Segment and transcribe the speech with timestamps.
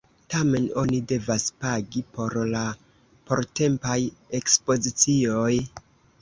[0.33, 2.63] Tamen oni devas pagi por la
[3.29, 3.99] portempaj
[4.41, 5.53] ekspozicioj.